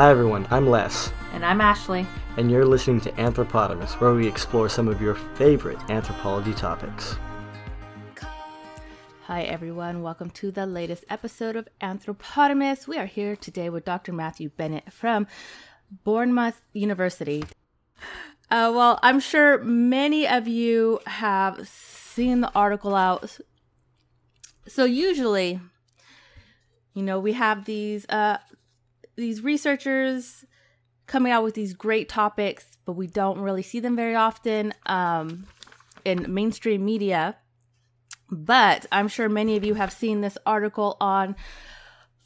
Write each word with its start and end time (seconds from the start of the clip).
Hi 0.00 0.08
everyone, 0.08 0.48
I'm 0.50 0.66
Les. 0.66 1.12
And 1.34 1.44
I'm 1.44 1.60
Ashley. 1.60 2.06
And 2.38 2.50
you're 2.50 2.64
listening 2.64 3.02
to 3.02 3.12
Anthropotamus, 3.18 4.00
where 4.00 4.14
we 4.14 4.26
explore 4.26 4.70
some 4.70 4.88
of 4.88 4.98
your 4.98 5.14
favorite 5.14 5.78
anthropology 5.90 6.54
topics. 6.54 7.16
Hi 9.26 9.42
everyone, 9.42 10.00
welcome 10.00 10.30
to 10.30 10.50
the 10.50 10.64
latest 10.64 11.04
episode 11.10 11.54
of 11.54 11.68
Anthropotamus. 11.82 12.88
We 12.88 12.96
are 12.96 13.04
here 13.04 13.36
today 13.36 13.68
with 13.68 13.84
Dr. 13.84 14.14
Matthew 14.14 14.48
Bennett 14.48 14.90
from 14.90 15.26
Bournemouth 16.02 16.62
University. 16.72 17.44
Uh, 18.50 18.72
well, 18.74 18.98
I'm 19.02 19.20
sure 19.20 19.62
many 19.62 20.26
of 20.26 20.48
you 20.48 21.00
have 21.04 21.68
seen 21.68 22.40
the 22.40 22.50
article 22.54 22.94
out. 22.94 23.36
So 24.66 24.86
usually, 24.86 25.60
you 26.94 27.02
know, 27.02 27.20
we 27.20 27.34
have 27.34 27.66
these 27.66 28.06
uh, 28.08 28.38
these 29.20 29.42
researchers 29.42 30.44
coming 31.06 31.32
out 31.32 31.42
with 31.42 31.54
these 31.54 31.74
great 31.74 32.08
topics, 32.08 32.78
but 32.84 32.92
we 32.92 33.06
don't 33.06 33.40
really 33.40 33.62
see 33.62 33.80
them 33.80 33.96
very 33.96 34.14
often 34.14 34.72
um, 34.86 35.46
in 36.04 36.32
mainstream 36.32 36.84
media. 36.84 37.36
But 38.30 38.86
I'm 38.92 39.08
sure 39.08 39.28
many 39.28 39.56
of 39.56 39.64
you 39.64 39.74
have 39.74 39.92
seen 39.92 40.20
this 40.20 40.38
article 40.46 40.96
on 41.00 41.34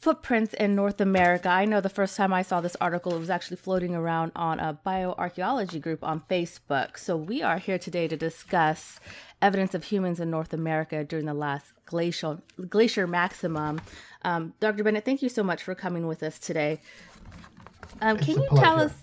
footprints 0.05 0.53
in 0.53 0.75
North 0.75 1.01
America. 1.01 1.49
I 1.49 1.65
know 1.65 1.81
the 1.81 1.89
first 1.89 2.15
time 2.15 2.31
I 2.31 2.43
saw 2.43 2.61
this 2.61 2.77
article, 2.79 3.15
it 3.15 3.19
was 3.19 3.31
actually 3.31 3.57
floating 3.57 3.95
around 3.95 4.33
on 4.35 4.59
a 4.59 4.77
bioarchaeology 4.85 5.81
group 5.81 6.03
on 6.03 6.21
Facebook. 6.29 6.99
So 6.99 7.17
we 7.17 7.41
are 7.41 7.57
here 7.57 7.79
today 7.79 8.07
to 8.09 8.15
discuss 8.15 8.99
evidence 9.41 9.73
of 9.73 9.85
humans 9.85 10.19
in 10.19 10.29
North 10.29 10.53
America 10.53 11.03
during 11.03 11.25
the 11.25 11.33
last 11.33 11.73
glacial 11.87 12.39
glacier 12.69 13.07
maximum. 13.07 13.81
Um, 14.21 14.53
Dr. 14.59 14.83
Bennett, 14.83 15.05
thank 15.05 15.23
you 15.23 15.29
so 15.29 15.41
much 15.41 15.63
for 15.63 15.73
coming 15.73 16.05
with 16.05 16.21
us 16.21 16.37
today. 16.37 16.81
Um, 17.99 18.17
can 18.17 18.35
you 18.35 18.47
tell 18.57 18.79
us? 18.79 18.93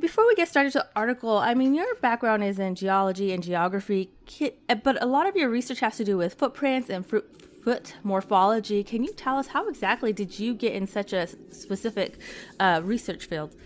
Before 0.00 0.26
we 0.26 0.34
get 0.36 0.48
started 0.48 0.72
to 0.72 0.78
the 0.78 0.88
article, 0.96 1.36
I 1.36 1.52
mean, 1.52 1.74
your 1.74 1.94
background 1.96 2.44
is 2.44 2.58
in 2.58 2.74
geology 2.74 3.30
and 3.32 3.42
geography, 3.42 4.10
but 4.82 5.02
a 5.02 5.06
lot 5.06 5.28
of 5.28 5.36
your 5.36 5.50
research 5.50 5.80
has 5.80 5.98
to 5.98 6.04
do 6.04 6.16
with 6.16 6.32
footprints 6.32 6.88
and 6.88 7.06
fruit, 7.06 7.30
foot 7.66 7.96
morphology. 8.04 8.84
Can 8.84 9.02
you 9.02 9.12
tell 9.12 9.38
us 9.38 9.48
how 9.48 9.68
exactly 9.68 10.12
did 10.12 10.38
you 10.38 10.54
get 10.54 10.72
in 10.72 10.86
such 10.86 11.12
a 11.12 11.26
specific 11.50 12.16
uh, 12.60 12.80
research 12.84 13.26
field? 13.26 13.56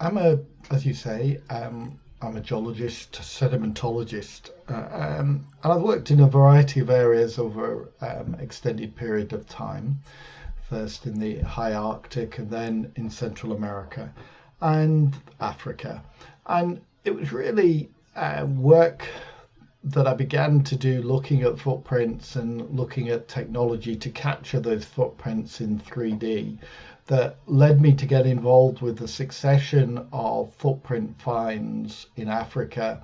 I'm 0.00 0.16
a, 0.16 0.38
as 0.70 0.86
you 0.86 0.94
say, 0.94 1.42
um, 1.50 2.00
I'm 2.22 2.38
a 2.38 2.40
geologist, 2.40 3.12
sedimentologist, 3.12 4.52
uh, 4.70 5.18
um, 5.18 5.46
and 5.62 5.72
I've 5.74 5.82
worked 5.82 6.10
in 6.10 6.20
a 6.20 6.26
variety 6.26 6.80
of 6.80 6.88
areas 6.88 7.38
over 7.38 7.90
um, 8.00 8.34
extended 8.40 8.96
period 8.96 9.34
of 9.34 9.46
time. 9.46 10.00
First 10.70 11.04
in 11.04 11.20
the 11.20 11.40
high 11.40 11.74
Arctic, 11.74 12.38
and 12.38 12.48
then 12.48 12.90
in 12.96 13.10
Central 13.10 13.52
America 13.52 14.10
and 14.62 15.14
Africa. 15.38 16.02
And 16.46 16.80
it 17.04 17.14
was 17.14 17.30
really 17.30 17.90
uh, 18.16 18.46
work 18.48 19.06
that 19.92 20.06
I 20.06 20.14
began 20.14 20.62
to 20.64 20.76
do 20.76 21.02
looking 21.02 21.42
at 21.42 21.58
footprints 21.58 22.36
and 22.36 22.68
looking 22.70 23.08
at 23.08 23.28
technology 23.28 23.96
to 23.96 24.10
capture 24.10 24.60
those 24.60 24.84
footprints 24.84 25.60
in 25.60 25.78
3D 25.80 26.58
that 27.06 27.36
led 27.46 27.80
me 27.80 27.94
to 27.94 28.06
get 28.06 28.26
involved 28.26 28.82
with 28.82 28.98
the 28.98 29.08
succession 29.08 30.06
of 30.12 30.52
footprint 30.54 31.20
finds 31.20 32.06
in 32.16 32.28
Africa. 32.28 33.02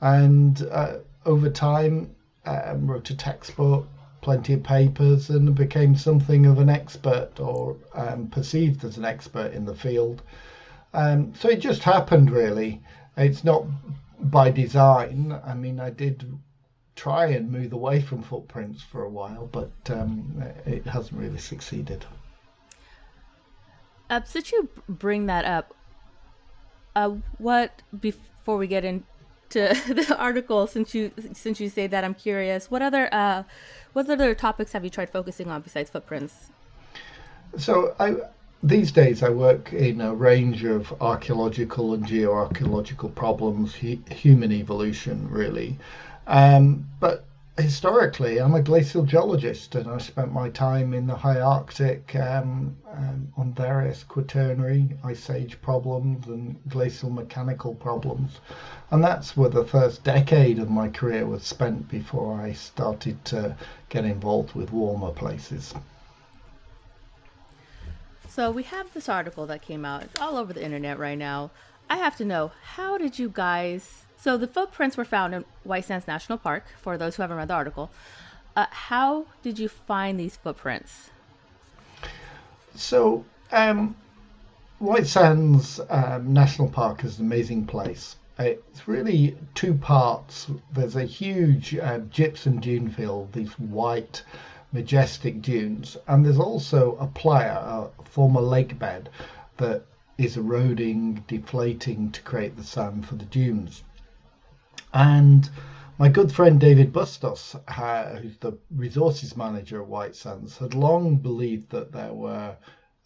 And 0.00 0.60
uh, 0.70 0.98
over 1.24 1.48
time, 1.48 2.14
um, 2.44 2.86
wrote 2.86 3.10
a 3.10 3.16
textbook, 3.16 3.88
plenty 4.20 4.52
of 4.52 4.62
papers, 4.62 5.30
and 5.30 5.54
became 5.54 5.96
something 5.96 6.44
of 6.44 6.58
an 6.58 6.68
expert 6.68 7.40
or 7.40 7.76
um, 7.94 8.28
perceived 8.28 8.84
as 8.84 8.98
an 8.98 9.04
expert 9.04 9.52
in 9.52 9.64
the 9.64 9.74
field. 9.74 10.22
Um, 10.92 11.34
so 11.34 11.48
it 11.48 11.60
just 11.60 11.82
happened, 11.82 12.30
really. 12.30 12.82
It's 13.16 13.44
not 13.44 13.64
by 14.20 14.50
design. 14.50 15.38
I 15.44 15.54
mean, 15.54 15.80
I 15.80 15.90
did 15.90 16.38
try 16.96 17.26
and 17.26 17.50
move 17.50 17.72
away 17.72 18.00
from 18.00 18.22
footprints 18.22 18.82
for 18.82 19.04
a 19.04 19.08
while, 19.08 19.46
but 19.46 19.70
um, 19.90 20.42
it 20.66 20.84
hasn't 20.84 21.20
really 21.20 21.38
succeeded. 21.38 22.04
Uh, 24.10 24.20
since 24.24 24.50
you 24.50 24.68
bring 24.88 25.26
that 25.26 25.44
up, 25.44 25.74
uh, 26.96 27.10
what 27.38 27.82
before 28.00 28.56
we 28.56 28.66
get 28.66 28.84
into 28.84 29.04
the 29.50 30.16
article, 30.18 30.66
since 30.66 30.94
you 30.94 31.12
since 31.32 31.60
you 31.60 31.68
say 31.68 31.86
that, 31.86 32.04
I'm 32.04 32.14
curious. 32.14 32.70
What 32.70 32.82
other 32.82 33.08
uh, 33.12 33.44
what 33.92 34.08
other 34.10 34.34
topics 34.34 34.72
have 34.72 34.82
you 34.82 34.90
tried 34.90 35.10
focusing 35.10 35.50
on 35.50 35.60
besides 35.60 35.90
footprints? 35.90 36.50
So 37.56 37.94
I 38.00 38.16
these 38.62 38.90
days, 38.90 39.22
I 39.22 39.28
work 39.28 39.72
in 39.72 40.00
a 40.00 40.12
range 40.12 40.64
of 40.64 40.92
archaeological 41.00 41.94
and 41.94 42.04
geoarchaeological 42.04 43.14
problems, 43.14 43.72
human 43.74 44.50
evolution, 44.50 45.28
really. 45.30 45.78
Um, 46.26 46.88
but 46.98 47.24
historically, 47.56 48.38
I'm 48.38 48.56
a 48.56 48.60
glacial 48.60 49.04
geologist, 49.04 49.76
and 49.76 49.88
I 49.88 49.98
spent 49.98 50.32
my 50.32 50.48
time 50.48 50.92
in 50.92 51.06
the 51.06 51.14
high 51.14 51.40
Arctic 51.40 52.16
um, 52.16 52.76
um, 52.92 53.32
on 53.36 53.52
various 53.52 54.02
quaternary 54.02 54.88
ice 55.04 55.30
age 55.30 55.60
problems 55.62 56.26
and 56.26 56.60
glacial 56.68 57.10
mechanical 57.10 57.74
problems. 57.74 58.40
And 58.90 59.04
that's 59.04 59.36
where 59.36 59.50
the 59.50 59.64
first 59.64 60.02
decade 60.02 60.58
of 60.58 60.68
my 60.68 60.88
career 60.88 61.26
was 61.26 61.44
spent 61.44 61.88
before 61.88 62.40
I 62.40 62.54
started 62.54 63.24
to 63.26 63.56
get 63.88 64.04
involved 64.04 64.54
with 64.56 64.72
warmer 64.72 65.12
places. 65.12 65.74
So 68.38 68.52
we 68.52 68.62
have 68.62 68.94
this 68.94 69.08
article 69.08 69.46
that 69.46 69.62
came 69.62 69.84
out. 69.84 70.04
It's 70.04 70.20
all 70.20 70.36
over 70.36 70.52
the 70.52 70.64
internet 70.64 70.96
right 70.96 71.18
now. 71.18 71.50
I 71.90 71.96
have 71.96 72.16
to 72.18 72.24
know 72.24 72.52
how 72.62 72.96
did 72.96 73.18
you 73.18 73.30
guys? 73.30 74.04
So 74.16 74.36
the 74.36 74.46
footprints 74.46 74.96
were 74.96 75.04
found 75.04 75.34
in 75.34 75.44
White 75.64 75.86
Sands 75.86 76.06
National 76.06 76.38
Park. 76.38 76.62
For 76.80 76.96
those 76.96 77.16
who 77.16 77.22
haven't 77.22 77.36
read 77.36 77.48
the 77.48 77.54
article, 77.54 77.90
uh, 78.54 78.66
how 78.70 79.26
did 79.42 79.58
you 79.58 79.68
find 79.68 80.20
these 80.20 80.36
footprints? 80.36 81.10
So 82.76 83.24
um, 83.50 83.96
White 84.78 85.08
Sands 85.08 85.80
um, 85.90 86.32
National 86.32 86.68
Park 86.68 87.02
is 87.02 87.18
an 87.18 87.26
amazing 87.26 87.66
place. 87.66 88.14
It's 88.38 88.86
really 88.86 89.36
two 89.56 89.74
parts. 89.74 90.46
There's 90.72 90.94
a 90.94 91.02
huge 91.02 91.76
uh, 91.76 91.98
gypsum 92.08 92.60
dune 92.60 92.88
field, 92.88 93.32
these 93.32 93.50
white 93.58 94.22
majestic 94.72 95.42
dunes. 95.42 95.96
And 96.06 96.24
there's 96.24 96.38
also 96.38 96.96
a 96.96 97.06
playa, 97.06 97.58
a 97.58 97.90
former 98.04 98.40
lake 98.40 98.78
bed, 98.78 99.08
that 99.56 99.84
is 100.18 100.36
eroding, 100.36 101.24
deflating 101.28 102.10
to 102.12 102.22
create 102.22 102.56
the 102.56 102.64
sand 102.64 103.06
for 103.06 103.14
the 103.14 103.24
dunes. 103.24 103.82
And 104.92 105.48
my 105.98 106.08
good 106.08 106.32
friend 106.32 106.60
David 106.60 106.92
Bustos, 106.92 107.56
who's 108.22 108.36
the 108.38 108.58
resources 108.70 109.36
manager 109.36 109.82
at 109.82 109.88
White 109.88 110.16
Sands, 110.16 110.56
had 110.56 110.74
long 110.74 111.16
believed 111.16 111.70
that 111.70 111.92
there 111.92 112.12
were 112.12 112.56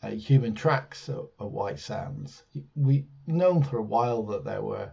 uh, 0.02 0.10
human 0.10 0.54
tracks 0.54 1.08
at, 1.08 1.16
at 1.40 1.50
White 1.50 1.78
Sands. 1.78 2.42
We 2.74 3.06
known 3.26 3.62
for 3.62 3.78
a 3.78 3.82
while 3.82 4.22
that 4.24 4.44
there 4.44 4.62
were 4.62 4.90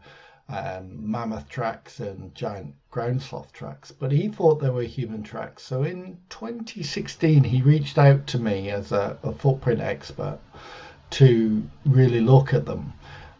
um, 0.49 1.11
mammoth 1.11 1.47
tracks 1.47 1.99
and 1.99 2.33
giant 2.33 2.73
ground 2.89 3.21
sloth 3.21 3.53
tracks, 3.53 3.91
but 3.91 4.11
he 4.11 4.27
thought 4.27 4.59
they 4.59 4.69
were 4.69 4.83
human 4.83 5.21
tracks. 5.23 5.63
So 5.63 5.83
in 5.83 6.17
2016, 6.29 7.43
he 7.43 7.61
reached 7.61 7.97
out 7.97 8.25
to 8.27 8.39
me 8.39 8.69
as 8.69 8.91
a, 8.91 9.17
a 9.23 9.31
footprint 9.31 9.79
expert 9.79 10.39
to 11.11 11.63
really 11.85 12.21
look 12.21 12.53
at 12.53 12.65
them. 12.65 12.93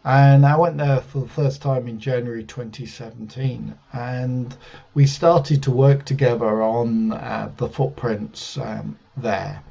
And 0.04 0.46
I 0.46 0.56
went 0.56 0.78
there 0.78 1.00
for 1.00 1.20
the 1.20 1.28
first 1.28 1.60
time 1.60 1.86
in 1.86 2.00
January 2.00 2.44
2017, 2.44 3.74
and 3.92 4.56
we 4.94 5.06
started 5.06 5.62
to 5.64 5.70
work 5.70 6.04
together 6.04 6.62
on 6.62 7.12
uh, 7.12 7.50
the 7.56 7.68
footprints 7.68 8.56
um, 8.56 8.98
there 9.16 9.62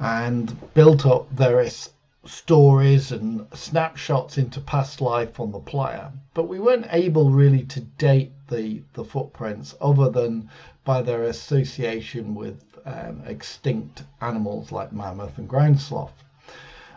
and 0.00 0.56
built 0.74 1.04
up 1.04 1.30
various 1.32 1.90
stories 2.28 3.10
and 3.12 3.46
snapshots 3.54 4.38
into 4.38 4.60
past 4.60 5.00
life 5.00 5.40
on 5.40 5.50
the 5.50 5.58
playa, 5.58 6.10
but 6.34 6.48
we 6.48 6.60
weren't 6.60 6.86
able 6.90 7.30
really 7.30 7.64
to 7.64 7.80
date 7.80 8.32
the, 8.48 8.82
the 8.92 9.04
footprints 9.04 9.74
other 9.80 10.10
than 10.10 10.48
by 10.84 11.02
their 11.02 11.24
association 11.24 12.34
with 12.34 12.62
um, 12.84 13.22
extinct 13.26 14.04
animals 14.20 14.72
like 14.72 14.92
mammoth 14.92 15.36
and 15.38 15.48
ground 15.48 15.80
sloth. 15.80 16.24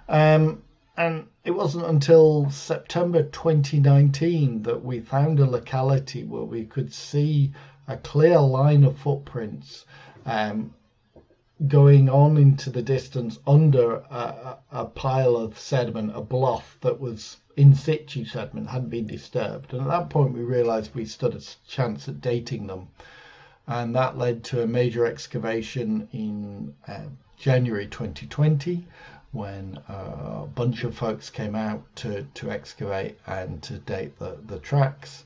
Um, 0.08 0.62
and 0.98 1.28
it 1.44 1.52
wasn't 1.52 1.86
until 1.86 2.50
September 2.52 3.24
2019 3.24 4.64
that 4.64 4.84
we 4.84 5.00
found 5.00 5.40
a 5.40 5.46
locality 5.46 6.24
where 6.24 6.44
we 6.44 6.66
could 6.66 6.94
see 6.94 7.52
a 7.88 7.98
clear 7.98 8.40
line 8.40 8.84
of 8.84 8.98
footprints 8.98 9.86
um, 10.26 10.74
going 11.68 12.10
on 12.10 12.38
into 12.38 12.70
the 12.70 12.82
distance 12.82 13.38
under 13.46 13.96
a, 13.96 14.58
a, 14.72 14.86
pile 14.86 15.36
of 15.36 15.60
sediment, 15.60 16.12
a 16.16 16.22
bluff 16.22 16.78
that 16.82 17.00
was 17.00 17.38
in 17.56 17.76
situ 17.76 18.26
sediment, 18.26 18.70
hadn't 18.70 18.90
been 18.90 19.08
disturbed. 19.08 19.74
And 19.74 19.84
at 19.84 19.88
that 19.88 20.10
point, 20.10 20.34
we 20.34 20.42
realized 20.42 20.96
we 20.96 21.06
stood 21.06 21.36
a 21.36 21.70
chance 21.70 22.08
at 22.08 22.22
dating 22.22 22.68
them. 22.68 22.88
And 23.68 23.96
that 23.96 24.18
led 24.18 24.44
to 24.46 24.64
a 24.64 24.68
major 24.68 25.06
excavation 25.06 26.08
in 26.12 26.74
uh, 26.88 27.06
January 27.38 27.88
2020 27.88 28.86
when 29.32 29.80
uh, 29.88 30.44
a 30.44 30.48
bunch 30.54 30.84
of 30.84 30.96
folks 30.96 31.30
came 31.30 31.56
out 31.56 31.84
to, 31.96 32.24
to 32.34 32.52
excavate 32.52 33.18
and 33.28 33.62
to 33.64 33.78
date 33.80 34.18
the, 34.20 34.38
the 34.48 34.60
tracks. 34.60 35.24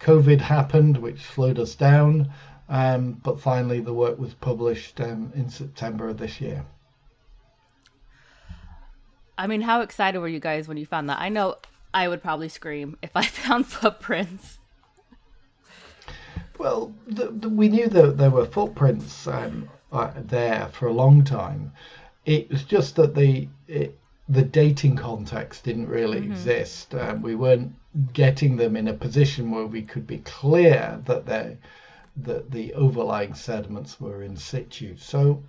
COVID 0.00 0.40
happened, 0.40 0.96
which 0.98 1.24
slowed 1.24 1.58
us 1.58 1.74
down, 1.74 2.30
um, 2.68 3.12
but 3.22 3.40
finally 3.40 3.80
the 3.80 3.94
work 3.94 4.18
was 4.18 4.34
published 4.34 5.00
um, 5.00 5.32
in 5.34 5.48
September 5.48 6.08
of 6.08 6.18
this 6.18 6.40
year. 6.40 6.64
I 9.36 9.46
mean, 9.46 9.60
how 9.60 9.82
excited 9.82 10.18
were 10.18 10.28
you 10.28 10.40
guys 10.40 10.66
when 10.66 10.76
you 10.76 10.86
found 10.86 11.08
that? 11.08 11.20
I 11.20 11.28
know 11.28 11.56
I 11.94 12.08
would 12.08 12.22
probably 12.22 12.48
scream 12.48 12.98
if 13.02 13.10
I 13.14 13.22
found 13.24 13.66
footprints. 13.66 14.58
Well, 16.58 16.92
the, 17.06 17.26
the, 17.26 17.48
we 17.48 17.68
knew 17.68 17.88
that 17.88 18.18
there 18.18 18.30
were 18.30 18.44
footprints 18.44 19.28
um, 19.28 19.68
uh, 19.92 20.10
there 20.16 20.68
for 20.72 20.88
a 20.88 20.92
long 20.92 21.22
time. 21.22 21.72
It 22.26 22.50
was 22.50 22.64
just 22.64 22.96
that 22.96 23.14
the 23.14 23.48
it, 23.68 23.96
the 24.28 24.42
dating 24.42 24.96
context 24.96 25.64
didn't 25.64 25.88
really 25.88 26.20
mm-hmm. 26.20 26.32
exist. 26.32 26.94
Um, 26.94 27.22
we 27.22 27.34
weren't 27.34 27.72
getting 28.12 28.56
them 28.56 28.76
in 28.76 28.88
a 28.88 28.92
position 28.92 29.50
where 29.50 29.66
we 29.66 29.82
could 29.82 30.06
be 30.06 30.18
clear 30.18 31.00
that 31.06 31.26
they 31.26 31.56
that 32.22 32.50
the 32.50 32.74
overlying 32.74 33.34
sediments 33.34 34.00
were 34.00 34.22
in 34.22 34.36
situ. 34.36 34.96
So 34.96 35.42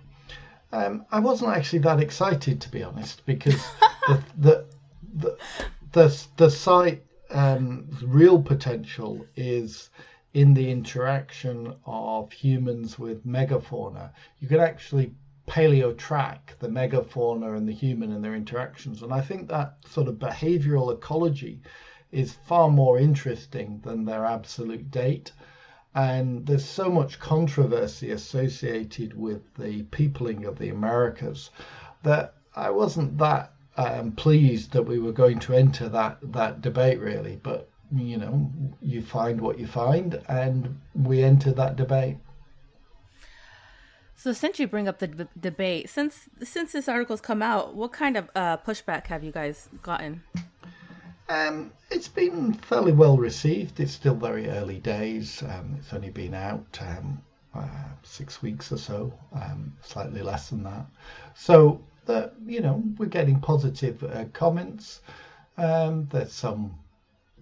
um, 0.72 1.04
I 1.10 1.18
wasn't 1.18 1.56
actually 1.56 1.80
that 1.80 2.00
excited, 2.00 2.60
to 2.60 2.70
be 2.70 2.82
honest, 2.82 3.26
because 3.26 3.60
the, 4.06 4.22
the, 4.38 4.66
the 5.14 5.38
the 5.92 6.26
the 6.36 6.50
site 6.50 7.02
um, 7.30 7.88
real 8.02 8.40
potential 8.40 9.26
is 9.36 9.90
in 10.32 10.54
the 10.54 10.70
interaction 10.70 11.74
of 11.86 12.30
humans 12.30 12.98
with 12.98 13.26
megafauna. 13.26 14.12
You 14.38 14.46
can 14.46 14.60
actually 14.60 15.12
paleo 15.48 15.96
track 15.96 16.54
the 16.60 16.68
megafauna 16.68 17.56
and 17.56 17.68
the 17.68 17.72
human 17.72 18.12
and 18.12 18.22
their 18.22 18.36
interactions, 18.36 19.02
and 19.02 19.12
I 19.12 19.20
think 19.20 19.48
that 19.48 19.78
sort 19.88 20.06
of 20.06 20.14
behavioral 20.16 20.92
ecology 20.92 21.60
is 22.12 22.32
far 22.32 22.68
more 22.68 22.98
interesting 22.98 23.80
than 23.84 24.04
their 24.04 24.24
absolute 24.24 24.90
date. 24.90 25.32
And 25.94 26.46
there's 26.46 26.64
so 26.64 26.88
much 26.88 27.18
controversy 27.18 28.12
associated 28.12 29.18
with 29.18 29.42
the 29.54 29.82
peopling 29.84 30.44
of 30.44 30.58
the 30.58 30.68
Americas 30.68 31.50
that 32.02 32.34
I 32.54 32.70
wasn't 32.70 33.18
that 33.18 33.52
um, 33.76 34.12
pleased 34.12 34.72
that 34.72 34.82
we 34.82 34.98
were 34.98 35.12
going 35.12 35.38
to 35.40 35.54
enter 35.54 35.88
that 35.88 36.18
that 36.32 36.60
debate 36.60 37.00
really. 37.00 37.40
But 37.42 37.68
you 37.94 38.18
know, 38.18 38.50
you 38.80 39.02
find 39.02 39.40
what 39.40 39.58
you 39.58 39.66
find, 39.66 40.22
and 40.28 40.80
we 40.94 41.22
enter 41.22 41.52
that 41.52 41.76
debate. 41.76 42.18
So, 44.14 44.32
since 44.32 44.58
you 44.58 44.68
bring 44.68 44.86
up 44.86 44.98
the 44.98 45.28
debate, 45.38 45.88
since 45.88 46.28
since 46.42 46.72
this 46.72 46.88
article's 46.88 47.20
come 47.20 47.42
out, 47.42 47.74
what 47.74 47.92
kind 47.92 48.16
of 48.16 48.30
uh, 48.36 48.58
pushback 48.58 49.06
have 49.06 49.24
you 49.24 49.32
guys 49.32 49.68
gotten? 49.82 50.22
Um, 51.30 51.70
it's 51.92 52.08
been 52.08 52.54
fairly 52.54 52.90
well 52.90 53.16
received. 53.16 53.78
It's 53.78 53.92
still 53.92 54.16
very 54.16 54.48
early 54.48 54.80
days. 54.80 55.44
Um, 55.44 55.76
it's 55.78 55.92
only 55.92 56.10
been 56.10 56.34
out 56.34 56.76
um, 56.80 57.22
uh, 57.54 57.90
six 58.02 58.42
weeks 58.42 58.72
or 58.72 58.78
so, 58.78 59.12
um, 59.32 59.72
slightly 59.80 60.22
less 60.22 60.50
than 60.50 60.64
that. 60.64 60.86
So 61.36 61.80
that 62.06 62.34
you 62.44 62.60
know 62.60 62.82
we're 62.98 63.06
getting 63.06 63.38
positive 63.38 64.02
uh, 64.02 64.24
comments. 64.32 65.02
Um, 65.56 66.08
there's 66.10 66.32
some 66.32 66.74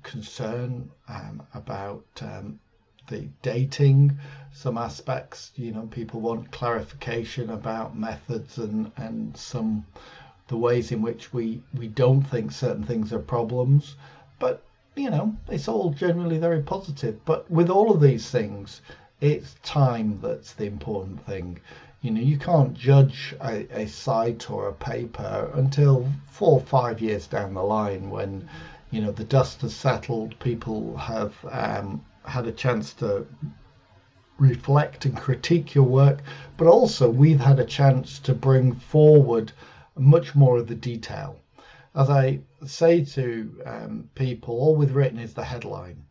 concern 0.02 0.90
um, 1.08 1.42
about 1.54 2.04
the 3.08 3.26
dating, 3.40 4.18
some 4.52 4.76
aspects. 4.76 5.50
You 5.56 5.72
know, 5.72 5.86
people 5.86 6.20
want 6.20 6.50
clarification 6.52 7.48
about 7.48 7.96
methods 7.96 8.58
and 8.58 8.92
and 8.98 9.34
some 9.34 9.86
the 10.48 10.56
ways 10.56 10.90
in 10.92 11.02
which 11.02 11.32
we 11.32 11.62
we 11.74 11.88
don't 11.88 12.22
think 12.22 12.50
certain 12.50 12.84
things 12.84 13.12
are 13.12 13.18
problems. 13.18 13.96
But 14.38 14.62
you 14.96 15.10
know, 15.10 15.36
it's 15.48 15.68
all 15.68 15.90
generally 15.90 16.38
very 16.38 16.62
positive. 16.62 17.24
But 17.24 17.50
with 17.50 17.70
all 17.70 17.92
of 17.92 18.00
these 18.00 18.30
things, 18.30 18.80
it's 19.20 19.56
time 19.62 20.18
that's 20.22 20.52
the 20.54 20.66
important 20.66 21.24
thing. 21.24 21.60
You 22.00 22.12
know, 22.12 22.20
you 22.20 22.38
can't 22.38 22.74
judge 22.74 23.34
a, 23.40 23.82
a 23.82 23.86
site 23.86 24.50
or 24.50 24.68
a 24.68 24.72
paper 24.72 25.50
until 25.54 26.06
four 26.26 26.52
or 26.52 26.60
five 26.60 27.00
years 27.00 27.26
down 27.26 27.54
the 27.54 27.62
line 27.62 28.10
when, 28.10 28.48
you 28.90 29.00
know, 29.00 29.10
the 29.10 29.24
dust 29.24 29.62
has 29.62 29.74
settled, 29.74 30.38
people 30.38 30.96
have 30.96 31.34
um, 31.50 32.04
had 32.24 32.46
a 32.46 32.52
chance 32.52 32.92
to 32.94 33.26
reflect 34.38 35.04
and 35.04 35.16
critique 35.16 35.74
your 35.74 35.84
work, 35.84 36.20
but 36.56 36.68
also 36.68 37.10
we've 37.10 37.40
had 37.40 37.58
a 37.58 37.64
chance 37.64 38.20
to 38.20 38.32
bring 38.32 38.74
forward 38.74 39.52
much 39.98 40.34
more 40.34 40.58
of 40.58 40.66
the 40.68 40.74
detail. 40.74 41.40
As 41.94 42.10
I 42.10 42.40
say 42.64 43.04
to 43.04 43.62
um, 43.66 44.10
people, 44.14 44.54
all 44.54 44.76
we've 44.76 44.94
written 44.94 45.18
is 45.18 45.34
the 45.34 45.44
headline 45.44 46.04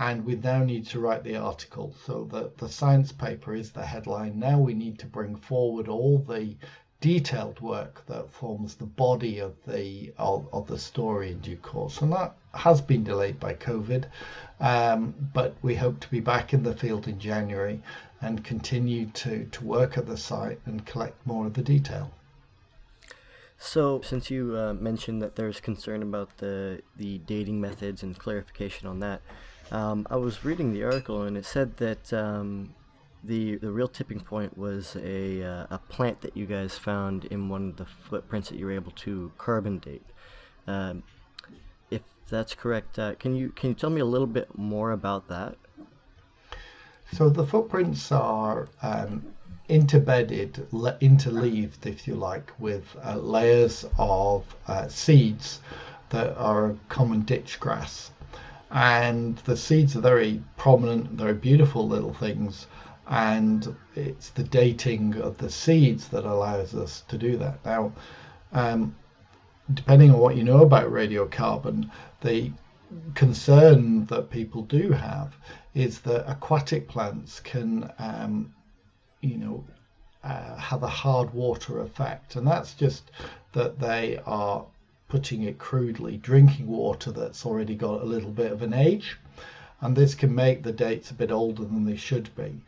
and 0.00 0.24
we 0.24 0.34
now 0.34 0.64
need 0.64 0.86
to 0.86 0.98
write 0.98 1.24
the 1.24 1.36
article. 1.36 1.94
So 2.06 2.24
the, 2.24 2.50
the 2.56 2.70
science 2.70 3.12
paper 3.12 3.54
is 3.54 3.70
the 3.70 3.84
headline. 3.84 4.38
Now 4.38 4.58
we 4.58 4.72
need 4.72 4.98
to 5.00 5.06
bring 5.06 5.36
forward 5.36 5.88
all 5.88 6.18
the 6.18 6.56
detailed 7.02 7.60
work 7.60 8.02
that 8.06 8.32
forms 8.32 8.74
the 8.74 8.86
body 8.86 9.38
of 9.40 9.54
the 9.66 10.12
of, 10.18 10.48
of 10.52 10.66
the 10.66 10.78
story 10.78 11.32
in 11.32 11.40
due 11.40 11.56
course. 11.56 12.00
And 12.00 12.12
that 12.12 12.34
has 12.54 12.80
been 12.80 13.04
delayed 13.04 13.38
by 13.38 13.54
COVID, 13.54 14.06
um, 14.60 15.14
but 15.34 15.54
we 15.60 15.74
hope 15.74 16.00
to 16.00 16.10
be 16.10 16.20
back 16.20 16.54
in 16.54 16.62
the 16.62 16.74
field 16.74 17.06
in 17.06 17.18
January 17.18 17.82
and 18.22 18.44
continue 18.44 19.06
to, 19.06 19.44
to 19.46 19.64
work 19.64 19.98
at 19.98 20.06
the 20.06 20.16
site 20.16 20.60
and 20.64 20.84
collect 20.86 21.26
more 21.26 21.46
of 21.46 21.54
the 21.54 21.62
detail. 21.62 22.10
So, 23.62 24.00
since 24.00 24.30
you 24.30 24.56
uh, 24.56 24.72
mentioned 24.72 25.20
that 25.20 25.36
there's 25.36 25.60
concern 25.60 26.02
about 26.02 26.38
the 26.38 26.80
the 26.96 27.18
dating 27.18 27.60
methods 27.60 28.02
and 28.02 28.18
clarification 28.18 28.88
on 28.88 29.00
that, 29.00 29.20
um, 29.70 30.06
I 30.10 30.16
was 30.16 30.46
reading 30.46 30.72
the 30.72 30.82
article 30.82 31.22
and 31.22 31.36
it 31.36 31.44
said 31.44 31.76
that 31.76 32.10
um, 32.10 32.74
the 33.22 33.56
the 33.56 33.70
real 33.70 33.86
tipping 33.86 34.20
point 34.20 34.56
was 34.56 34.96
a 34.96 35.42
uh, 35.42 35.66
a 35.70 35.78
plant 35.90 36.22
that 36.22 36.34
you 36.38 36.46
guys 36.46 36.78
found 36.78 37.26
in 37.26 37.50
one 37.50 37.68
of 37.68 37.76
the 37.76 37.84
footprints 37.84 38.48
that 38.48 38.58
you 38.58 38.64
were 38.64 38.72
able 38.72 38.92
to 38.92 39.30
carbon 39.36 39.78
date. 39.78 40.06
Um, 40.66 41.02
if 41.90 42.00
that's 42.30 42.54
correct, 42.54 42.98
uh, 42.98 43.14
can 43.16 43.36
you 43.36 43.50
can 43.50 43.68
you 43.68 43.74
tell 43.74 43.90
me 43.90 44.00
a 44.00 44.06
little 44.06 44.26
bit 44.26 44.56
more 44.56 44.90
about 44.90 45.28
that? 45.28 45.56
So 47.12 47.28
the 47.28 47.46
footprints 47.46 48.10
are 48.10 48.68
um, 48.80 49.34
interbedded, 49.70 50.66
interleaved, 51.00 51.86
if 51.86 52.06
you 52.06 52.14
like, 52.14 52.52
with 52.58 52.84
uh, 53.04 53.16
layers 53.16 53.84
of 53.98 54.44
uh, 54.66 54.88
seeds 54.88 55.60
that 56.10 56.36
are 56.36 56.74
common 56.88 57.22
ditch 57.22 57.60
grass 57.60 58.10
and 58.70 59.36
the 59.38 59.56
seeds 59.56 59.96
are 59.96 60.00
very 60.00 60.42
prominent, 60.56 61.10
very 61.10 61.34
beautiful 61.34 61.88
little 61.88 62.14
things, 62.14 62.66
and 63.08 63.74
it's 63.96 64.30
the 64.30 64.44
dating 64.44 65.16
of 65.16 65.36
the 65.38 65.50
seeds 65.50 66.08
that 66.08 66.24
allows 66.24 66.74
us 66.74 67.02
to 67.08 67.18
do 67.18 67.36
that. 67.36 67.64
Now, 67.64 67.92
um, 68.52 68.94
depending 69.74 70.12
on 70.12 70.18
what 70.18 70.36
you 70.36 70.44
know 70.44 70.62
about 70.62 70.90
radiocarbon, 70.90 71.90
the 72.20 72.52
concern 73.14 74.06
that 74.06 74.30
people 74.30 74.62
do 74.62 74.92
have 74.92 75.36
is 75.74 76.00
that 76.00 76.30
aquatic 76.30 76.88
plants 76.88 77.40
can, 77.40 77.90
um, 77.98 78.54
you 79.20 79.36
know, 79.36 79.64
uh, 80.24 80.56
have 80.56 80.82
a 80.82 80.88
hard 80.88 81.32
water 81.32 81.80
effect, 81.80 82.36
and 82.36 82.46
that's 82.46 82.74
just 82.74 83.10
that 83.52 83.78
they 83.78 84.20
are 84.26 84.64
putting 85.08 85.42
it 85.42 85.58
crudely, 85.58 86.16
drinking 86.16 86.68
water 86.68 87.10
that's 87.10 87.44
already 87.44 87.74
got 87.74 88.00
a 88.00 88.04
little 88.04 88.30
bit 88.30 88.52
of 88.52 88.62
an 88.62 88.72
age. 88.72 89.18
And 89.80 89.96
this 89.96 90.14
can 90.14 90.34
make 90.34 90.62
the 90.62 90.72
dates 90.72 91.10
a 91.10 91.14
bit 91.14 91.32
older 91.32 91.64
than 91.64 91.84
they 91.84 91.96
should 91.96 92.34
be. 92.36 92.60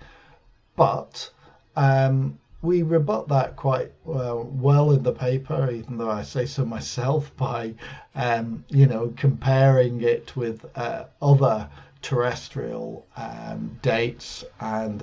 But 0.76 1.30
um, 1.76 2.38
we 2.62 2.82
rebut 2.82 3.28
that 3.28 3.56
quite 3.56 3.92
uh, 4.09 4.37
well 4.37 4.92
in 4.92 5.02
the 5.02 5.12
paper, 5.12 5.71
even 5.71 5.99
though 5.99 6.11
I 6.11 6.23
say 6.23 6.47
so 6.47 6.64
myself, 6.64 7.35
by 7.37 7.75
um, 8.14 8.64
you 8.68 8.87
know 8.87 9.12
comparing 9.16 10.02
it 10.02 10.35
with 10.37 10.64
uh, 10.76 11.04
other 11.21 11.68
terrestrial 12.00 13.06
um, 13.16 13.78
dates 13.82 14.44
and 14.61 15.02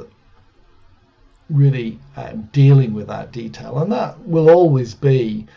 really 1.50 2.00
um, 2.16 2.50
dealing 2.52 2.94
with 2.94 3.08
that 3.08 3.32
detail. 3.32 3.80
And 3.80 3.92
that 3.92 4.20
will 4.26 4.50
always 4.50 4.94
be 4.94 5.48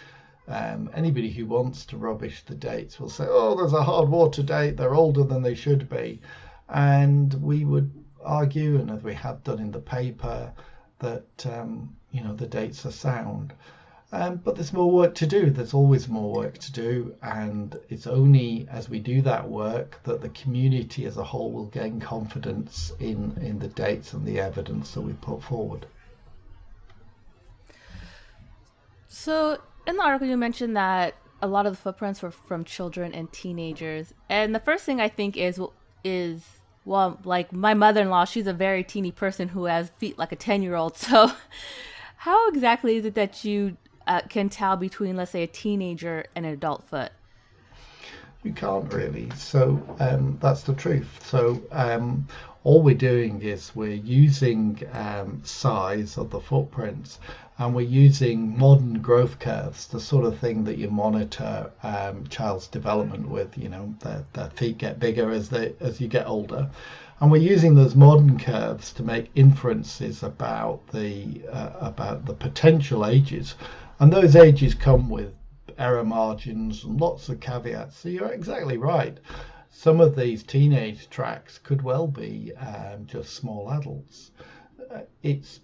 um, 0.48 0.90
anybody 0.94 1.30
who 1.30 1.46
wants 1.46 1.84
to 1.86 1.96
rubbish 1.96 2.42
the 2.44 2.54
dates 2.54 2.98
will 2.98 3.08
say, 3.08 3.26
oh, 3.28 3.56
there's 3.56 3.72
a 3.72 3.82
hard 3.82 4.08
water 4.08 4.42
date, 4.42 4.76
they're 4.76 4.94
older 4.94 5.24
than 5.24 5.42
they 5.42 5.54
should 5.54 5.88
be. 5.88 6.20
And 6.68 7.32
we 7.34 7.64
would 7.64 7.90
argue, 8.24 8.76
and 8.78 8.90
as 8.90 9.02
we 9.02 9.14
have 9.14 9.44
done 9.44 9.58
in 9.58 9.70
the 9.70 9.80
paper, 9.80 10.52
that 10.98 11.46
um, 11.46 11.94
you 12.12 12.22
know 12.22 12.34
the 12.34 12.46
dates 12.46 12.86
are 12.86 12.92
sound. 12.92 13.52
Um, 14.14 14.36
but 14.36 14.56
there's 14.56 14.74
more 14.74 14.90
work 14.90 15.14
to 15.16 15.26
do. 15.26 15.48
There's 15.48 15.72
always 15.72 16.06
more 16.06 16.34
work 16.34 16.58
to 16.58 16.72
do, 16.72 17.14
and 17.22 17.74
it's 17.88 18.06
only 18.06 18.68
as 18.70 18.90
we 18.90 18.98
do 18.98 19.22
that 19.22 19.48
work 19.48 20.00
that 20.04 20.20
the 20.20 20.28
community 20.30 21.06
as 21.06 21.16
a 21.16 21.24
whole 21.24 21.50
will 21.50 21.66
gain 21.66 21.98
confidence 21.98 22.92
in 23.00 23.38
in 23.40 23.58
the 23.58 23.68
dates 23.68 24.12
and 24.12 24.26
the 24.26 24.38
evidence 24.38 24.92
that 24.92 25.00
we 25.00 25.14
put 25.14 25.42
forward. 25.42 25.86
So, 29.08 29.58
in 29.86 29.96
the 29.96 30.02
article, 30.02 30.28
you 30.28 30.36
mentioned 30.36 30.76
that 30.76 31.14
a 31.40 31.46
lot 31.46 31.64
of 31.64 31.72
the 31.72 31.78
footprints 31.78 32.20
were 32.20 32.30
from 32.30 32.64
children 32.64 33.14
and 33.14 33.32
teenagers, 33.32 34.12
and 34.28 34.54
the 34.54 34.60
first 34.60 34.84
thing 34.84 35.00
I 35.00 35.08
think 35.08 35.38
is 35.38 35.58
is 36.04 36.44
well, 36.84 37.18
like 37.24 37.50
my 37.50 37.72
mother-in-law, 37.72 38.26
she's 38.26 38.46
a 38.46 38.52
very 38.52 38.84
teeny 38.84 39.12
person 39.12 39.48
who 39.48 39.64
has 39.64 39.90
feet 39.96 40.18
like 40.18 40.32
a 40.32 40.36
ten-year-old. 40.36 40.96
So, 41.02 41.32
how 42.16 42.48
exactly 42.50 42.96
is 42.96 43.04
it 43.04 43.14
that 43.14 43.44
you 43.44 43.76
uh, 44.06 44.22
can 44.28 44.48
tell 44.48 44.76
between, 44.76 45.16
let's 45.16 45.30
say, 45.30 45.42
a 45.42 45.46
teenager 45.46 46.24
and 46.34 46.46
an 46.46 46.52
adult 46.52 46.84
foot? 46.88 47.12
You 48.42 48.52
can't 48.52 48.92
really. 48.92 49.30
So 49.36 49.80
um, 50.00 50.38
that's 50.40 50.62
the 50.62 50.74
truth. 50.74 51.24
So 51.24 51.62
um, 51.70 52.26
all 52.64 52.82
we're 52.82 52.94
doing 52.94 53.42
is 53.42 53.74
we're 53.74 53.94
using 53.94 54.82
um, 54.92 55.42
size 55.44 56.16
of 56.16 56.30
the 56.30 56.40
footprints 56.40 57.18
and 57.58 57.74
we're 57.74 57.82
using 57.82 58.58
modern 58.58 59.00
growth 59.00 59.38
curves, 59.38 59.86
the 59.86 60.00
sort 60.00 60.24
of 60.24 60.38
thing 60.38 60.64
that 60.64 60.78
you 60.78 60.90
monitor 60.90 61.70
um, 61.82 62.26
child's 62.28 62.66
development 62.66 63.28
with. 63.28 63.56
You 63.56 63.68
know, 63.68 63.94
their, 64.00 64.24
their 64.32 64.50
feet 64.50 64.78
get 64.78 64.98
bigger 64.98 65.30
as 65.30 65.50
they 65.50 65.74
as 65.78 66.00
you 66.00 66.08
get 66.08 66.26
older, 66.26 66.70
and 67.20 67.30
we're 67.30 67.42
using 67.42 67.74
those 67.74 67.94
modern 67.94 68.38
curves 68.38 68.92
to 68.94 69.02
make 69.02 69.30
inferences 69.34 70.22
about 70.22 70.86
the 70.88 71.42
uh, 71.50 71.70
about 71.80 72.26
the 72.26 72.34
potential 72.34 73.06
ages, 73.06 73.54
and 73.98 74.12
those 74.12 74.36
ages 74.36 74.74
come 74.74 75.08
with 75.08 75.34
error 75.78 76.04
margins 76.04 76.84
and 76.84 77.00
lots 77.00 77.28
of 77.28 77.40
caveats. 77.40 77.96
So 77.96 78.08
you're 78.08 78.32
exactly 78.32 78.76
right. 78.76 79.18
Some 79.70 80.00
of 80.00 80.16
these 80.16 80.42
teenage 80.42 81.08
tracks 81.08 81.58
could 81.58 81.82
well 81.82 82.06
be 82.06 82.52
um, 82.56 83.06
just 83.06 83.34
small 83.34 83.70
adults. 83.70 84.30
Uh, 84.90 85.00
it's 85.22 85.60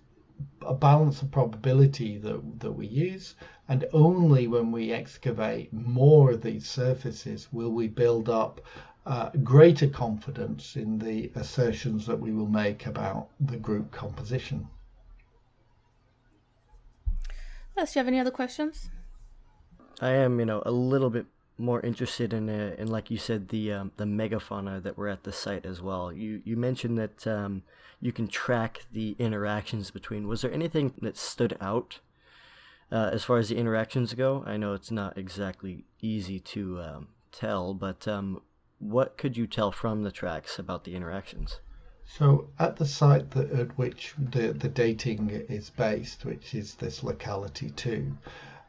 a 0.62 0.74
balance 0.74 1.20
of 1.22 1.30
probability 1.30 2.16
that, 2.18 2.60
that 2.60 2.72
we 2.72 2.86
use, 2.86 3.34
and 3.68 3.84
only 3.92 4.46
when 4.46 4.72
we 4.72 4.92
excavate 4.92 5.72
more 5.72 6.30
of 6.30 6.42
these 6.42 6.66
surfaces 6.66 7.48
will 7.52 7.70
we 7.70 7.88
build 7.88 8.28
up 8.28 8.60
uh, 9.04 9.30
greater 9.42 9.88
confidence 9.88 10.76
in 10.76 10.98
the 10.98 11.30
assertions 11.34 12.06
that 12.06 12.20
we 12.20 12.32
will 12.32 12.46
make 12.46 12.86
about 12.86 13.28
the 13.40 13.56
group 13.56 13.90
composition. 13.90 14.68
Do 17.78 17.84
you 17.94 18.00
have 18.00 18.08
any 18.08 18.18
other 18.18 18.30
questions? 18.30 18.90
I 20.00 20.10
am, 20.10 20.40
you 20.40 20.46
know, 20.46 20.62
a 20.66 20.70
little 20.70 21.10
bit 21.10 21.26
more 21.56 21.80
interested 21.80 22.32
in, 22.32 22.48
uh, 22.48 22.74
in 22.78 22.88
like 22.88 23.10
you 23.10 23.18
said, 23.18 23.48
the 23.48 23.72
um, 23.72 23.92
the 23.96 24.04
megafauna 24.04 24.82
that 24.82 24.96
were 24.96 25.08
at 25.08 25.24
the 25.24 25.32
site 25.32 25.64
as 25.64 25.80
well. 25.80 26.12
You 26.12 26.42
you 26.44 26.56
mentioned 26.56 26.98
that 26.98 27.26
um, 27.26 27.62
you 28.00 28.12
can 28.12 28.28
track 28.28 28.84
the 28.92 29.16
interactions 29.18 29.90
between. 29.90 30.28
Was 30.28 30.42
there 30.42 30.52
anything 30.52 30.94
that 31.02 31.16
stood 31.16 31.56
out 31.60 32.00
uh, 32.92 33.10
as 33.12 33.24
far 33.24 33.38
as 33.38 33.48
the 33.48 33.56
interactions 33.56 34.14
go? 34.14 34.44
I 34.46 34.56
know 34.56 34.72
it's 34.72 34.90
not 34.90 35.18
exactly 35.18 35.84
easy 36.00 36.40
to 36.40 36.80
um, 36.80 37.08
tell, 37.32 37.74
but 37.74 38.06
um, 38.06 38.42
what 38.78 39.16
could 39.16 39.36
you 39.36 39.46
tell 39.46 39.72
from 39.72 40.02
the 40.02 40.12
tracks 40.12 40.58
about 40.58 40.84
the 40.84 40.94
interactions? 40.94 41.60
So, 42.16 42.48
at 42.58 42.76
the 42.76 42.86
site 42.86 43.32
that, 43.32 43.52
at 43.52 43.76
which 43.76 44.14
the, 44.18 44.52
the 44.54 44.68
dating 44.70 45.28
is 45.28 45.68
based, 45.70 46.24
which 46.24 46.54
is 46.54 46.74
this 46.74 47.04
locality 47.04 47.68
too, 47.70 48.16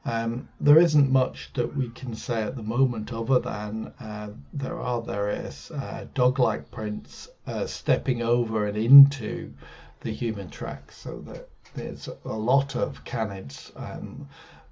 um, 0.06 0.50
there 0.60 0.78
isn't 0.78 1.10
much 1.10 1.52
that 1.54 1.76
we 1.76 1.90
can 1.90 2.16
say 2.16 2.44
at 2.44 2.56
the 2.56 2.64
moment 2.64 3.14
other 3.14 3.40
than 3.40 3.94
uh, 4.00 4.30
there 4.54 4.80
are 4.80 5.02
various 5.02 5.72
uh, 5.72 6.06
dog-like 6.14 6.70
prints 6.70 7.30
uh, 7.48 7.66
stepping 7.66 8.22
over 8.22 8.68
and 8.68 8.78
into 8.78 9.54
the 10.02 10.12
human 10.12 10.50
tracks, 10.50 10.98
so 10.98 11.20
that 11.22 11.50
there's 11.76 12.10
a 12.26 12.38
lot 12.38 12.76
of 12.76 13.04
canids 13.04 13.72
um, 13.76 14.28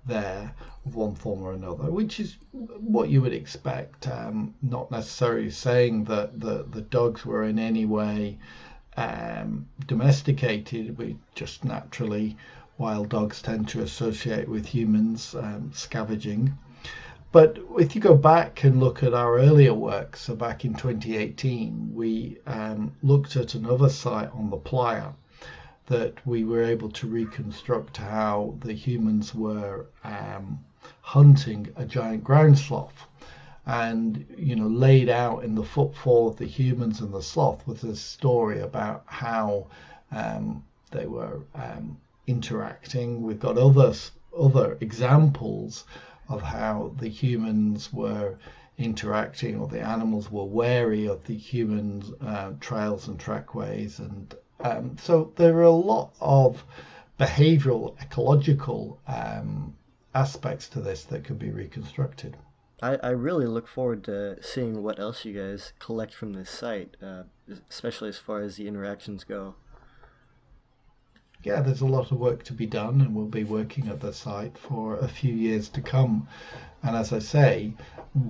there 0.08 0.54
of 0.86 0.96
one 0.96 1.16
form 1.16 1.42
or 1.42 1.54
another, 1.54 1.92
which 1.92 2.20
is 2.20 2.38
what 2.52 3.10
you 3.10 3.22
would 3.22 3.34
expect. 3.34 4.08
Um, 4.08 4.54
not 4.62 4.90
necessarily 4.90 5.50
saying 5.50 6.06
that 6.06 6.40
the, 6.40 6.66
the 6.70 6.82
dogs 6.82 7.26
were 7.26 7.44
in 7.44 7.60
any 7.60 7.86
way 7.86 8.38
um, 8.96 9.68
domesticated, 9.86 10.98
we 10.98 11.18
just 11.36 11.64
naturally 11.64 12.36
wild 12.78 13.10
dogs 13.10 13.42
tend 13.42 13.68
to 13.70 13.82
associate 13.82 14.48
with 14.48 14.66
humans 14.66 15.36
um, 15.36 15.72
scavenging. 15.74 16.58
But 17.32 17.60
if 17.78 17.94
you 17.94 18.02
go 18.02 18.16
back 18.16 18.64
and 18.64 18.80
look 18.80 19.04
at 19.04 19.14
our 19.14 19.38
earlier 19.38 19.74
work, 19.74 20.16
so 20.16 20.36
back 20.36 20.64
in 20.64 20.74
2018, 20.74 21.94
we 21.94 22.38
um, 22.48 22.94
looked 23.04 23.36
at 23.36 23.54
another 23.54 23.90
site 23.90 24.32
on 24.32 24.50
the 24.50 24.58
playa 24.58 25.10
that 25.88 26.26
we 26.26 26.44
were 26.44 26.64
able 26.64 26.90
to 26.90 27.08
reconstruct 27.08 27.98
how 27.98 28.56
the 28.60 28.74
humans 28.74 29.34
were 29.34 29.88
um, 30.04 30.60
hunting 31.02 31.68
a 31.78 31.86
giant 31.86 32.24
ground 32.24 32.60
sloth. 32.60 33.08
And, 33.66 34.26
you 34.38 34.56
know, 34.56 34.68
laid 34.68 35.10
out 35.10 35.44
in 35.44 35.56
the 35.56 35.64
footfall 35.64 36.30
of 36.30 36.38
the 36.38 36.46
humans 36.46 37.02
and 37.02 37.14
the 37.14 37.22
sloth 37.22 37.66
was 37.68 37.84
a 37.84 37.96
story 37.96 38.62
about 38.62 39.04
how 39.08 39.68
um, 40.12 40.64
they 40.92 41.06
were 41.06 41.42
um, 41.56 41.98
interacting. 42.28 43.24
We've 43.24 43.40
got 43.40 43.58
other 43.58 43.94
other 44.38 44.78
examples 44.82 45.86
of 46.30 46.42
how 46.42 46.94
the 47.00 47.10
humans 47.10 47.92
were 47.92 48.38
interacting 48.78 49.60
or 49.60 49.68
the 49.68 49.82
animals 49.82 50.32
were 50.32 50.44
wary 50.44 51.08
of 51.08 51.24
the 51.26 51.36
humans' 51.36 52.12
uh, 52.22 52.52
trails 52.60 53.08
and 53.08 53.20
trackways. 53.20 54.00
And 54.00 54.34
um, 54.60 54.98
so 55.02 55.32
there 55.36 55.56
are 55.58 55.64
a 55.64 55.72
lot 55.72 56.14
of 56.20 56.64
behavioral, 57.20 58.00
ecological 58.02 59.00
um, 59.08 59.76
aspects 60.14 60.68
to 60.70 60.82
this 60.82 61.04
that 61.06 61.24
could 61.24 61.40
be 61.40 61.50
reconstructed. 61.50 62.38
I, 62.82 62.98
I 62.98 63.10
really 63.10 63.48
look 63.48 63.68
forward 63.68 64.04
to 64.06 64.38
seeing 64.42 64.84
what 64.84 65.00
else 65.00 65.26
you 65.26 65.34
guys 65.34 65.74
collect 65.80 66.14
from 66.14 66.34
this 66.34 66.50
site, 66.50 66.96
uh, 67.02 67.24
especially 67.70 68.10
as 68.10 68.18
far 68.18 68.42
as 68.42 68.58
the 68.58 68.68
interactions 68.68 69.24
go 69.24 69.56
yeah, 71.44 71.62
there's 71.62 71.82
a 71.82 71.86
lot 71.86 72.12
of 72.12 72.20
work 72.20 72.44
to 72.46 72.54
be 72.54 72.66
done, 72.66 73.02
and 73.02 73.16
we'll 73.16 73.26
be 73.26 73.44
working 73.44 73.88
at 73.90 74.00
the 74.00 74.12
site 74.12 74.58
for 74.58 74.98
a 74.98 75.08
few 75.08 75.34
years 75.34 75.70
to 75.70 75.82
come. 75.82 76.28
And 76.84 76.96
as 76.96 77.14
I 77.14 77.20
say, 77.20 77.74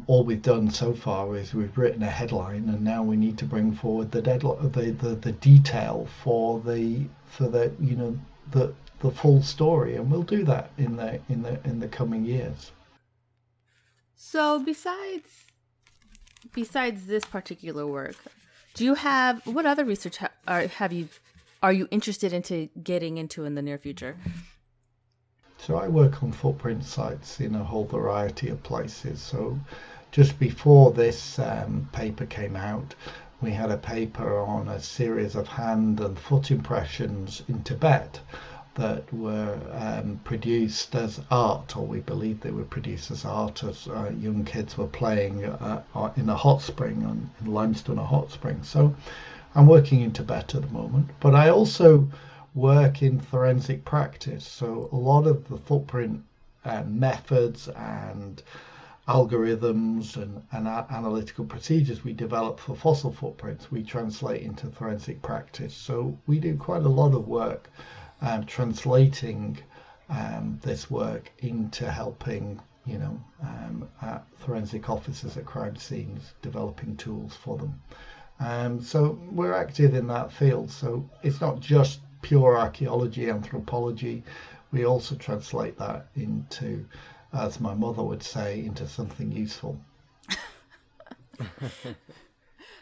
all 0.08 0.24
we've 0.24 0.42
done 0.42 0.70
so 0.70 0.94
far 0.94 1.36
is 1.36 1.54
we've 1.54 1.78
written 1.78 2.04
a 2.04 2.10
headline, 2.10 2.70
and 2.70 2.84
now 2.84 3.04
we 3.04 3.16
need 3.16 3.38
to 3.40 3.46
bring 3.46 3.74
forward 3.74 4.12
the 4.12 4.22
the, 4.22 4.92
the, 4.92 5.16
the 5.16 5.32
detail 5.32 6.08
for 6.24 6.60
the 6.60 7.06
for 7.26 7.48
the 7.48 7.72
you 7.80 7.96
know 7.96 8.20
the 8.52 8.74
the 9.00 9.12
full 9.12 9.42
story, 9.42 9.96
and 9.96 10.12
we'll 10.12 10.24
do 10.24 10.44
that 10.44 10.72
in 10.78 10.98
the 10.98 11.20
in 11.30 11.44
the 11.44 11.60
in 11.64 11.80
the 11.80 11.88
coming 11.88 12.26
years. 12.26 12.72
So 14.16 14.60
besides 14.60 15.30
besides 16.54 17.06
this 17.06 17.24
particular 17.26 17.86
work, 17.88 18.18
do 18.74 18.84
you 18.84 18.96
have 18.96 19.46
what 19.46 19.66
other 19.66 19.86
research 19.86 20.18
ha- 20.18 20.32
have 20.48 20.92
you 20.92 21.08
are 21.68 21.74
you 21.74 21.86
interested 21.92 22.32
into 22.32 22.70
getting 22.82 23.18
into 23.18 23.44
in 23.44 23.54
the 23.54 23.62
near 23.62 23.78
future? 23.78 24.16
So 25.58 25.76
I 25.76 25.90
work 25.90 26.24
on 26.24 26.32
footprint 26.32 26.86
sites 26.86 27.42
in 27.42 27.56
a 27.56 27.64
whole 27.66 27.84
variety 27.84 28.48
of 28.48 28.64
places. 28.64 29.22
So 29.22 29.60
just 30.12 30.40
before 30.40 30.94
this 30.94 31.38
um, 31.40 31.90
paper 31.92 32.26
came 32.26 32.56
out, 32.56 32.96
we 33.42 33.52
had 33.52 33.70
a 33.70 33.76
paper 33.76 34.40
on 34.40 34.70
a 34.70 34.80
series 34.80 35.36
of 35.36 35.50
hand 35.50 36.00
and 36.00 36.18
foot 36.18 36.52
impressions 36.52 37.44
in 37.50 37.62
Tibet 37.64 38.22
that 38.76 39.14
were 39.14 39.60
um, 39.74 40.22
produced 40.24 40.96
as 40.96 41.20
art, 41.30 41.76
or 41.76 41.86
we 41.86 42.00
believe 42.00 42.40
they 42.40 42.52
were 42.52 42.64
produced 42.64 43.12
as 43.12 43.26
art, 43.26 43.62
as 43.66 43.90
uh, 43.90 44.10
young 44.18 44.46
kids 44.46 44.78
were 44.78 44.88
playing 44.88 45.44
uh, 45.44 45.82
in 46.16 46.30
a 46.30 46.36
hot 46.38 46.62
spring, 46.62 47.30
in 47.42 47.54
limestone, 47.54 47.98
a 47.98 48.06
hot 48.06 48.32
spring. 48.32 48.64
So 48.64 48.96
I'm 49.58 49.66
working 49.66 50.02
in 50.02 50.12
Tibet 50.12 50.54
at 50.54 50.62
the 50.62 50.68
moment, 50.68 51.10
but 51.20 51.34
I 51.34 51.50
also 51.50 52.08
work 52.54 53.02
in 53.02 53.20
forensic 53.20 53.84
practice. 53.84 54.46
So 54.46 54.88
a 54.92 54.96
lot 54.96 55.26
of 55.26 55.50
the 55.50 55.58
footprint 55.58 56.24
uh, 56.64 56.84
methods 56.84 57.68
and 57.68 58.44
algorithms 59.08 60.16
and, 60.16 60.44
and 60.52 60.68
analytical 60.68 61.44
procedures 61.44 62.04
we 62.04 62.14
develop 62.14 62.60
for 62.60 62.76
fossil 62.76 63.12
footprints, 63.12 63.72
we 63.72 63.82
translate 63.82 64.44
into 64.44 64.68
forensic 64.68 65.24
practice. 65.24 65.74
So 65.74 66.16
we 66.28 66.38
do 66.38 66.56
quite 66.56 66.84
a 66.84 66.90
lot 66.90 67.16
of 67.16 67.28
work 67.28 67.68
um, 68.22 68.46
translating 68.46 69.58
um, 70.10 70.60
this 70.62 70.92
work 70.92 71.32
into 71.40 71.90
helping, 71.90 72.62
you 72.86 73.00
know, 73.00 73.20
um, 73.42 73.90
forensic 74.38 74.88
officers 74.88 75.36
at 75.36 75.46
crime 75.48 75.78
scenes, 75.78 76.34
developing 76.44 76.96
tools 76.96 77.36
for 77.36 77.58
them. 77.58 77.82
Um, 78.40 78.82
so 78.82 79.20
we're 79.32 79.54
active 79.54 79.94
in 79.94 80.08
that 80.08 80.32
field. 80.32 80.70
So 80.70 81.10
it's 81.24 81.42
not 81.42 81.60
just 81.60 82.00
pure 82.22 82.58
archaeology, 82.58 83.30
anthropology. 83.30 84.24
We 84.72 84.86
also 84.86 85.16
translate 85.16 85.78
that 85.78 86.08
into, 86.16 86.86
as 87.34 87.60
my 87.60 87.74
mother 87.74 88.04
would 88.04 88.24
say, 88.24 88.64
into 88.66 88.88
something 88.88 89.32
useful. 89.32 89.80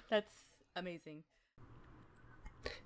That's 0.10 0.34
amazing. 0.76 1.24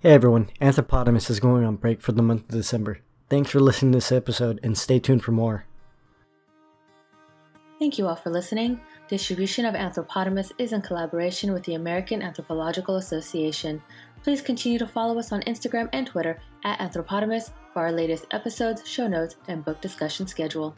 Hey 0.01 0.11
everyone, 0.11 0.49
Anthropotamus 0.61 1.29
is 1.29 1.39
going 1.39 1.63
on 1.63 1.75
break 1.77 2.01
for 2.01 2.11
the 2.11 2.21
month 2.21 2.43
of 2.43 2.49
December. 2.49 2.99
Thanks 3.29 3.51
for 3.51 3.59
listening 3.59 3.91
to 3.93 3.97
this 3.97 4.11
episode 4.11 4.59
and 4.63 4.77
stay 4.77 4.99
tuned 4.99 5.23
for 5.23 5.31
more. 5.31 5.65
Thank 7.79 7.97
you 7.97 8.07
all 8.07 8.15
for 8.15 8.29
listening. 8.29 8.81
Distribution 9.09 9.65
of 9.65 9.73
Anthropotamus 9.73 10.51
is 10.59 10.71
in 10.71 10.83
collaboration 10.83 11.51
with 11.51 11.63
the 11.63 11.73
American 11.73 12.21
Anthropological 12.21 12.97
Association. 12.97 13.81
Please 14.21 14.39
continue 14.39 14.77
to 14.77 14.85
follow 14.85 15.17
us 15.17 15.31
on 15.31 15.41
Instagram 15.43 15.89
and 15.93 16.05
Twitter 16.05 16.39
at 16.63 16.77
Anthropotamus 16.77 17.49
for 17.73 17.79
our 17.79 17.91
latest 17.91 18.27
episodes, 18.29 18.87
show 18.87 19.07
notes, 19.07 19.35
and 19.47 19.65
book 19.65 19.81
discussion 19.81 20.27
schedule. 20.27 20.75